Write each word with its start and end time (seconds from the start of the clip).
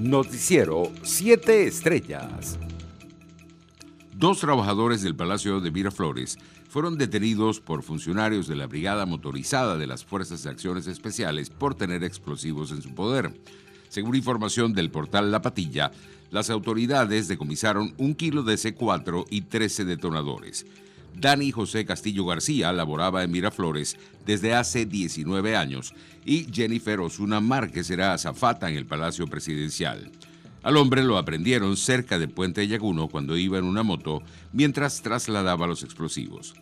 Noticiero 0.00 0.90
7 1.02 1.66
Estrellas. 1.66 2.58
Dos 4.14 4.40
trabajadores 4.40 5.02
del 5.02 5.14
Palacio 5.14 5.60
de 5.60 5.70
Miraflores 5.70 6.38
fueron 6.70 6.96
detenidos 6.96 7.60
por 7.60 7.82
funcionarios 7.82 8.48
de 8.48 8.56
la 8.56 8.66
Brigada 8.66 9.04
Motorizada 9.04 9.76
de 9.76 9.86
las 9.86 10.06
Fuerzas 10.06 10.42
de 10.42 10.48
Acciones 10.48 10.86
Especiales 10.86 11.50
por 11.50 11.74
tener 11.74 12.02
explosivos 12.02 12.72
en 12.72 12.80
su 12.80 12.94
poder. 12.94 13.30
Según 13.90 14.16
información 14.16 14.72
del 14.72 14.90
portal 14.90 15.30
La 15.30 15.42
Patilla, 15.42 15.90
las 16.30 16.48
autoridades 16.48 17.28
decomisaron 17.28 17.92
un 17.98 18.14
kilo 18.14 18.42
de 18.42 18.54
C4 18.54 19.26
y 19.28 19.42
13 19.42 19.84
detonadores. 19.84 20.64
Dani 21.14 21.50
José 21.50 21.84
Castillo 21.84 22.24
García 22.24 22.72
laboraba 22.72 23.22
en 23.22 23.30
Miraflores 23.30 23.96
desde 24.26 24.54
hace 24.54 24.86
19 24.86 25.56
años 25.56 25.94
y 26.24 26.46
Jennifer 26.52 27.00
Osuna 27.00 27.40
Márquez 27.40 27.90
era 27.90 28.12
azafata 28.12 28.68
en 28.70 28.76
el 28.76 28.86
Palacio 28.86 29.26
Presidencial. 29.26 30.10
Al 30.62 30.76
hombre 30.76 31.02
lo 31.02 31.16
aprendieron 31.16 31.76
cerca 31.76 32.18
de 32.18 32.28
Puente 32.28 32.66
Yaguno 32.66 33.08
cuando 33.08 33.36
iba 33.36 33.58
en 33.58 33.64
una 33.64 33.82
moto 33.82 34.22
mientras 34.52 35.02
trasladaba 35.02 35.66
los 35.66 35.82
explosivos. 35.82 36.54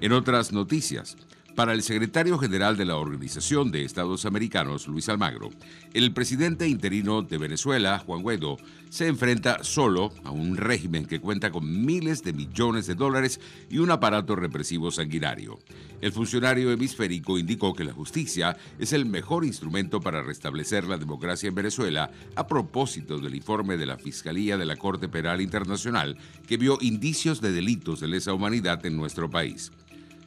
En 0.00 0.12
otras 0.12 0.52
noticias, 0.52 1.16
para 1.54 1.72
el 1.72 1.82
secretario 1.82 2.38
general 2.38 2.76
de 2.76 2.84
la 2.84 2.96
Organización 2.96 3.70
de 3.70 3.84
Estados 3.84 4.24
Americanos, 4.24 4.88
Luis 4.88 5.08
Almagro, 5.08 5.50
el 5.92 6.12
presidente 6.12 6.66
interino 6.66 7.22
de 7.22 7.38
Venezuela, 7.38 7.98
Juan 8.00 8.22
Guaidó, 8.22 8.56
se 8.90 9.06
enfrenta 9.06 9.62
solo 9.62 10.12
a 10.24 10.30
un 10.30 10.56
régimen 10.56 11.06
que 11.06 11.20
cuenta 11.20 11.50
con 11.50 11.84
miles 11.84 12.22
de 12.22 12.32
millones 12.32 12.86
de 12.86 12.94
dólares 12.94 13.40
y 13.70 13.78
un 13.78 13.90
aparato 13.90 14.36
represivo 14.36 14.90
sanguinario. 14.90 15.58
El 16.00 16.12
funcionario 16.12 16.70
hemisférico 16.70 17.38
indicó 17.38 17.72
que 17.72 17.84
la 17.84 17.92
justicia 17.92 18.56
es 18.78 18.92
el 18.92 19.06
mejor 19.06 19.44
instrumento 19.44 20.00
para 20.00 20.22
restablecer 20.22 20.84
la 20.84 20.98
democracia 20.98 21.48
en 21.48 21.54
Venezuela 21.54 22.10
a 22.36 22.46
propósito 22.46 23.18
del 23.18 23.34
informe 23.34 23.76
de 23.76 23.86
la 23.86 23.96
Fiscalía 23.96 24.56
de 24.56 24.66
la 24.66 24.76
Corte 24.76 25.08
Penal 25.08 25.40
Internacional 25.40 26.16
que 26.46 26.56
vio 26.56 26.78
indicios 26.80 27.40
de 27.40 27.52
delitos 27.52 28.00
de 28.00 28.08
lesa 28.08 28.32
humanidad 28.32 28.84
en 28.86 28.96
nuestro 28.96 29.30
país. 29.30 29.72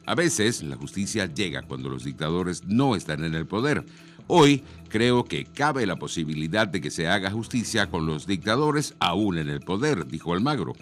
A 0.08 0.14
veces 0.14 0.62
la 0.62 0.76
justicia 0.76 1.26
llega 1.26 1.60
cuando 1.60 1.90
los 1.90 2.02
dictadores 2.02 2.64
no 2.64 2.96
están 2.96 3.24
en 3.24 3.34
el 3.34 3.46
poder. 3.46 3.84
Hoy 4.26 4.62
creo 4.88 5.24
que 5.26 5.44
cabe 5.44 5.84
la 5.84 5.96
posibilidad 5.96 6.66
de 6.66 6.80
que 6.80 6.90
se 6.90 7.08
haga 7.08 7.30
justicia 7.30 7.90
con 7.90 8.06
los 8.06 8.26
dictadores 8.26 8.94
aún 9.00 9.36
en 9.36 9.50
el 9.50 9.60
poder, 9.60 10.06
dijo 10.06 10.32
Almagro. 10.32 10.72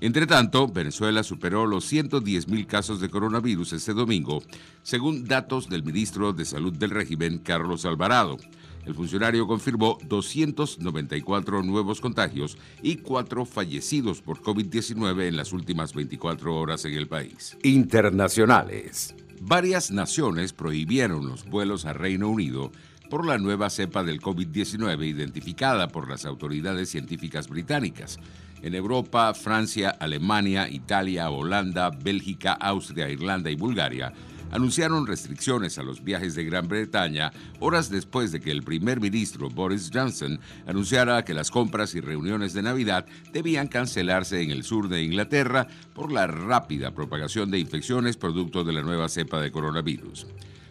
Entre 0.00 0.26
tanto, 0.26 0.66
Venezuela 0.66 1.22
superó 1.22 1.66
los 1.66 1.92
110.000 1.92 2.66
casos 2.66 3.02
de 3.02 3.10
coronavirus 3.10 3.74
este 3.74 3.92
domingo, 3.92 4.42
según 4.82 5.26
datos 5.26 5.68
del 5.68 5.82
ministro 5.82 6.32
de 6.32 6.46
Salud 6.46 6.72
del 6.72 6.88
régimen, 6.88 7.40
Carlos 7.40 7.84
Alvarado. 7.84 8.38
El 8.86 8.94
funcionario 8.94 9.46
confirmó 9.46 9.98
294 10.06 11.62
nuevos 11.62 12.00
contagios 12.00 12.58
y 12.82 12.96
cuatro 12.96 13.46
fallecidos 13.46 14.20
por 14.20 14.40
COVID-19 14.42 15.28
en 15.28 15.36
las 15.36 15.52
últimas 15.52 15.94
24 15.94 16.54
horas 16.54 16.84
en 16.84 16.92
el 16.92 17.08
país. 17.08 17.56
Internacionales. 17.62 19.14
Varias 19.40 19.90
naciones 19.90 20.52
prohibieron 20.52 21.26
los 21.28 21.44
vuelos 21.44 21.86
a 21.86 21.92
Reino 21.92 22.28
Unido 22.28 22.72
por 23.10 23.26
la 23.26 23.38
nueva 23.38 23.70
cepa 23.70 24.02
del 24.02 24.20
COVID-19 24.20 25.06
identificada 25.06 25.88
por 25.88 26.08
las 26.08 26.24
autoridades 26.24 26.90
científicas 26.90 27.48
británicas. 27.48 28.18
En 28.62 28.74
Europa, 28.74 29.34
Francia, 29.34 29.90
Alemania, 29.90 30.68
Italia, 30.68 31.30
Holanda, 31.30 31.90
Bélgica, 31.90 32.52
Austria, 32.54 33.10
Irlanda 33.10 33.50
y 33.50 33.56
Bulgaria 33.56 34.12
anunciaron 34.50 35.06
restricciones 35.06 35.78
a 35.78 35.82
los 35.82 36.02
viajes 36.02 36.34
de 36.34 36.44
Gran 36.44 36.68
Bretaña 36.68 37.32
horas 37.60 37.90
después 37.90 38.32
de 38.32 38.40
que 38.40 38.50
el 38.50 38.62
primer 38.62 39.00
ministro 39.00 39.50
Boris 39.50 39.90
Johnson 39.92 40.38
anunciara 40.66 41.24
que 41.24 41.34
las 41.34 41.50
compras 41.50 41.94
y 41.94 42.00
reuniones 42.00 42.52
de 42.52 42.62
Navidad 42.62 43.06
debían 43.32 43.68
cancelarse 43.68 44.42
en 44.42 44.50
el 44.50 44.64
sur 44.64 44.88
de 44.88 45.02
Inglaterra 45.02 45.66
por 45.94 46.12
la 46.12 46.26
rápida 46.26 46.92
propagación 46.92 47.50
de 47.50 47.58
infecciones 47.58 48.16
producto 48.16 48.64
de 48.64 48.72
la 48.72 48.82
nueva 48.82 49.08
cepa 49.08 49.40
de 49.40 49.50
coronavirus. 49.50 50.26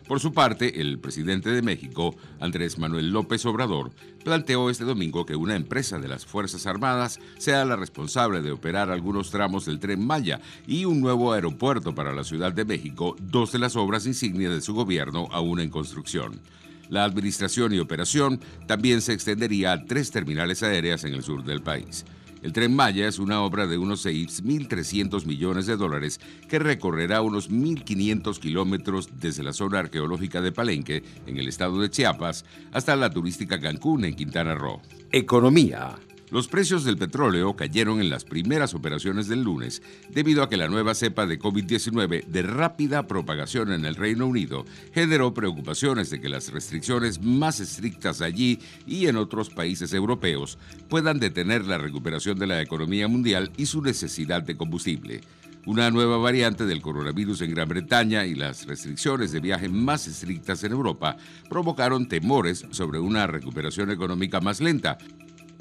Por 0.07 0.19
su 0.19 0.33
parte, 0.33 0.81
el 0.81 0.99
presidente 0.99 1.49
de 1.49 1.61
México, 1.61 2.15
Andrés 2.41 2.77
Manuel 2.77 3.11
López 3.11 3.45
Obrador, 3.45 3.91
planteó 4.23 4.69
este 4.69 4.83
domingo 4.83 5.25
que 5.25 5.35
una 5.35 5.55
empresa 5.55 5.97
de 5.97 6.09
las 6.09 6.25
Fuerzas 6.25 6.67
Armadas 6.67 7.19
sea 7.37 7.63
la 7.63 7.77
responsable 7.77 8.41
de 8.41 8.51
operar 8.51 8.89
algunos 8.89 9.31
tramos 9.31 9.65
del 9.65 9.79
tren 9.79 10.05
Maya 10.05 10.41
y 10.67 10.83
un 10.83 10.99
nuevo 10.99 11.31
aeropuerto 11.31 11.95
para 11.95 12.13
la 12.13 12.25
Ciudad 12.25 12.51
de 12.51 12.65
México, 12.65 13.15
dos 13.21 13.53
de 13.53 13.59
las 13.59 13.77
obras 13.77 14.05
insignia 14.05 14.49
de 14.49 14.61
su 14.61 14.73
gobierno 14.73 15.29
aún 15.31 15.61
en 15.61 15.69
construcción. 15.69 16.41
La 16.89 17.05
administración 17.05 17.73
y 17.73 17.79
operación 17.79 18.41
también 18.67 19.01
se 19.01 19.13
extendería 19.13 19.71
a 19.71 19.85
tres 19.85 20.11
terminales 20.11 20.63
aéreas 20.63 21.05
en 21.05 21.13
el 21.13 21.23
sur 21.23 21.43
del 21.43 21.61
país. 21.61 22.05
El 22.43 22.51
tren 22.51 22.75
Maya 22.75 23.07
es 23.07 23.19
una 23.19 23.41
obra 23.41 23.67
de 23.67 23.77
unos 23.77 24.05
6.300 24.05 25.25
millones 25.25 25.65
de 25.65 25.77
dólares 25.77 26.19
que 26.49 26.59
recorrerá 26.59 27.21
unos 27.21 27.49
1.500 27.49 28.37
kilómetros 28.37 29.09
desde 29.17 29.43
la 29.43 29.53
zona 29.53 29.79
arqueológica 29.79 30.41
de 30.41 30.51
Palenque, 30.51 31.03
en 31.25 31.37
el 31.37 31.47
estado 31.47 31.79
de 31.79 31.89
Chiapas, 31.89 32.43
hasta 32.73 32.97
la 32.97 33.09
turística 33.09 33.61
Cancún, 33.61 34.03
en 34.03 34.15
Quintana 34.15 34.55
Roo. 34.55 34.81
Economía. 35.09 35.95
Los 36.33 36.47
precios 36.47 36.83
del 36.83 36.97
petróleo 36.97 37.55
cayeron 37.55 38.01
en 38.01 38.09
las 38.09 38.23
primeras 38.23 38.73
operaciones 38.73 39.27
del 39.27 39.43
lunes 39.43 39.83
debido 40.09 40.41
a 40.41 40.49
que 40.49 40.57
la 40.57 40.67
nueva 40.67 40.95
cepa 40.95 41.27
de 41.27 41.37
COVID-19 41.37 42.25
de 42.25 42.41
rápida 42.41 43.05
propagación 43.05 43.71
en 43.71 43.85
el 43.85 43.93
Reino 43.93 44.25
Unido 44.25 44.65
generó 44.95 45.35
preocupaciones 45.35 46.09
de 46.09 46.19
que 46.19 46.29
las 46.29 46.51
restricciones 46.51 47.21
más 47.21 47.59
estrictas 47.59 48.19
allí 48.21 48.57
y 48.87 49.05
en 49.05 49.17
otros 49.17 49.51
países 49.51 49.93
europeos 49.93 50.57
puedan 50.89 51.19
detener 51.19 51.65
la 51.65 51.77
recuperación 51.77 52.39
de 52.39 52.47
la 52.47 52.63
economía 52.63 53.07
mundial 53.07 53.51
y 53.55 53.67
su 53.67 53.83
necesidad 53.83 54.41
de 54.41 54.57
combustible. 54.57 55.21
Una 55.67 55.91
nueva 55.91 56.17
variante 56.17 56.65
del 56.65 56.81
coronavirus 56.81 57.41
en 57.43 57.51
Gran 57.51 57.69
Bretaña 57.69 58.25
y 58.25 58.33
las 58.33 58.65
restricciones 58.65 59.31
de 59.31 59.39
viaje 59.39 59.69
más 59.69 60.07
estrictas 60.07 60.63
en 60.63 60.71
Europa 60.71 61.15
provocaron 61.47 62.07
temores 62.07 62.65
sobre 62.71 62.97
una 62.97 63.27
recuperación 63.27 63.91
económica 63.91 64.41
más 64.41 64.61
lenta, 64.61 64.97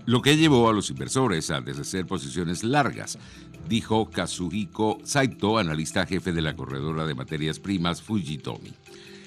lo 0.07 0.23
que 0.23 0.37
llevó 0.37 0.69
a 0.69 0.73
los 0.73 0.91
inversores 0.91 1.51
a 1.51 1.61
deshacer 1.61 2.07
posiciones 2.07 2.65
largas, 2.65 3.19
dijo 3.69 4.11
Kazuhiko 4.11 4.99
Saito, 5.05 5.59
analista 5.59 6.07
jefe 6.07 6.33
de 6.33 6.43
la 6.43 6.57
corredora 6.57 7.07
de 7.07 7.15
materias 7.15 7.61
primas 7.61 8.03
Fujitomi. 8.03 8.73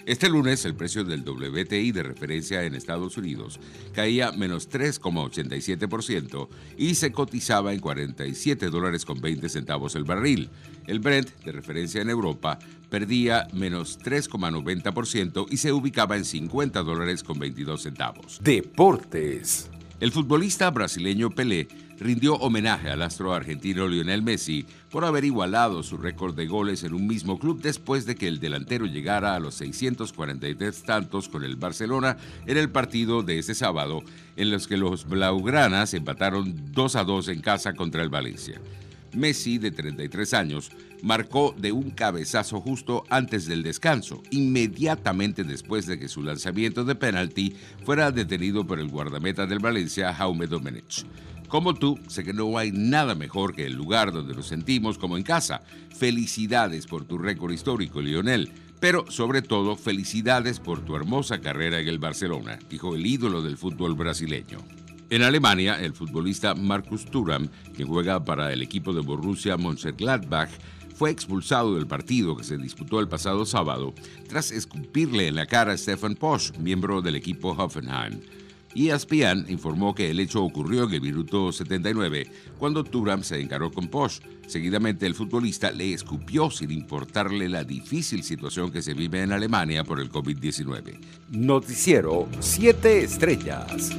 Este 0.05 0.29
lunes 0.29 0.63
el 0.65 0.75
precio 0.75 1.03
del 1.03 1.27
WTI 1.27 1.91
de 1.91 2.03
referencia 2.03 2.63
en 2.63 2.75
Estados 2.75 3.17
Unidos 3.17 3.59
caía 3.91 4.31
menos 4.33 4.69
3,87% 4.69 6.47
y 6.77 6.93
se 6.93 7.11
cotizaba 7.11 7.73
en 7.73 7.79
47 7.79 8.69
dólares 8.69 9.03
con 9.03 9.19
20 9.19 9.49
centavos 9.49 9.95
el 9.95 10.03
barril. 10.03 10.49
El 10.85 10.99
Brent 10.99 11.31
de 11.43 11.51
referencia 11.51 12.01
en 12.01 12.11
Europa 12.11 12.59
perdía 12.91 13.47
menos 13.51 13.97
3,90% 13.99 15.47
y 15.49 15.57
se 15.57 15.73
ubicaba 15.73 16.17
en 16.17 16.25
50 16.25 16.83
dólares 16.83 17.23
con 17.23 17.39
22 17.39 17.81
centavos. 17.81 18.39
Deportes. 18.43 19.71
El 20.01 20.11
futbolista 20.11 20.69
brasileño 20.71 21.29
Pelé 21.29 21.69
rindió 21.97 22.35
homenaje 22.35 22.89
al 22.89 23.01
astro 23.01 23.33
argentino 23.33 23.87
Lionel 23.87 24.21
Messi 24.21 24.65
por 24.91 25.05
haber 25.05 25.23
igualado 25.23 25.83
su 25.83 25.95
récord 25.95 26.35
de 26.35 26.47
goles 26.47 26.83
en 26.83 26.93
un 26.93 27.07
mismo 27.07 27.39
club 27.39 27.61
después 27.61 28.05
de 28.05 28.15
que 28.15 28.27
el 28.27 28.41
delantero 28.41 28.87
llegara 28.87 29.35
a 29.35 29.39
los 29.39 29.55
643 29.55 30.83
tantos 30.83 31.29
con 31.29 31.45
el 31.45 31.55
Barcelona 31.55 32.17
en 32.45 32.57
el 32.57 32.69
partido 32.69 33.23
de 33.23 33.39
este 33.39 33.55
sábado, 33.55 34.03
en 34.35 34.51
los 34.51 34.67
que 34.67 34.75
los 34.75 35.07
blaugranas 35.07 35.93
empataron 35.93 36.73
2 36.73 36.95
a 36.97 37.05
2 37.05 37.29
en 37.29 37.39
casa 37.39 37.73
contra 37.73 38.03
el 38.03 38.09
Valencia. 38.09 38.59
Messi, 39.15 39.57
de 39.57 39.71
33 39.71 40.33
años, 40.33 40.71
marcó 41.01 41.55
de 41.57 41.71
un 41.71 41.91
cabezazo 41.91 42.61
justo 42.61 43.03
antes 43.09 43.45
del 43.45 43.63
descanso, 43.63 44.23
inmediatamente 44.31 45.43
después 45.43 45.85
de 45.85 45.99
que 45.99 46.07
su 46.07 46.23
lanzamiento 46.23 46.83
de 46.83 46.95
penalti 46.95 47.55
fuera 47.83 48.11
detenido 48.11 48.65
por 48.65 48.79
el 48.79 48.89
guardameta 48.89 49.45
del 49.45 49.59
Valencia, 49.59 50.13
Jaume 50.13 50.47
Domenech. 50.47 51.05
Como 51.47 51.75
tú, 51.75 51.99
sé 52.07 52.23
que 52.23 52.33
no 52.33 52.57
hay 52.57 52.71
nada 52.71 53.15
mejor 53.15 53.53
que 53.53 53.65
el 53.65 53.73
lugar 53.73 54.11
donde 54.11 54.33
nos 54.33 54.47
sentimos 54.47 54.97
como 54.97 55.15
en 55.15 55.23
casa. 55.23 55.61
Felicidades 55.95 56.87
por 56.87 57.05
tu 57.05 57.17
récord 57.17 57.51
histórico, 57.51 58.01
Lionel. 58.01 58.51
Pero 58.79 59.09
sobre 59.09 59.41
todo, 59.41 59.75
felicidades 59.75 60.59
por 60.59 60.83
tu 60.83 60.95
hermosa 60.95 61.39
carrera 61.39 61.79
en 61.79 61.87
el 61.87 61.99
Barcelona, 61.99 62.59
dijo 62.69 62.95
el 62.95 63.05
ídolo 63.05 63.41
del 63.41 63.57
fútbol 63.57 63.95
brasileño. 63.95 64.59
En 65.09 65.21
Alemania, 65.21 65.79
el 65.79 65.93
futbolista 65.93 66.55
Markus 66.55 67.05
Thuram, 67.05 67.47
que 67.75 67.83
juega 67.83 68.25
para 68.25 68.51
el 68.51 68.63
equipo 68.63 68.91
de 68.91 69.01
Borussia 69.01 69.55
Mönchengladbach, 69.55 70.49
fue 70.95 71.11
expulsado 71.11 71.75
del 71.75 71.85
partido 71.85 72.35
que 72.35 72.43
se 72.43 72.57
disputó 72.57 72.99
el 72.99 73.07
pasado 73.07 73.45
sábado 73.45 73.93
tras 74.27 74.51
escupirle 74.51 75.27
en 75.27 75.35
la 75.35 75.45
cara 75.45 75.73
a 75.73 75.77
Stefan 75.77 76.15
Posch, 76.15 76.57
miembro 76.57 77.01
del 77.01 77.15
equipo 77.15 77.51
Hoffenheim. 77.51 78.19
ESPN 78.75 79.45
informó 79.47 79.95
que 79.95 80.09
el 80.09 80.19
hecho 80.19 80.43
ocurrió 80.43 80.83
en 80.83 80.93
el 80.93 81.01
minuto 81.01 81.51
79, 81.51 82.29
cuando 82.57 82.83
Thuram 82.83 83.23
se 83.23 83.39
encaró 83.39 83.71
con 83.71 83.87
Posch. 83.87 84.21
Seguidamente, 84.47 85.05
el 85.05 85.15
futbolista 85.15 85.71
le 85.71 85.93
escupió 85.93 86.49
sin 86.49 86.71
importarle 86.71 87.47
la 87.47 87.63
difícil 87.63 88.23
situación 88.23 88.71
que 88.71 88.81
se 88.81 88.93
vive 88.93 89.21
en 89.21 89.31
Alemania 89.31 89.83
por 89.83 90.01
el 90.01 90.11
COVID-19. 90.11 90.99
Noticiero 91.29 92.27
7 92.39 93.03
Estrellas. 93.03 93.91